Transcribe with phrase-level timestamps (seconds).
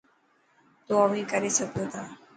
[0.85, 2.03] تو اوهين ڪري سگهو تا.